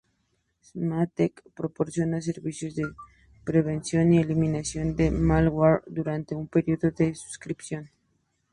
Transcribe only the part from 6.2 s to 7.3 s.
un período de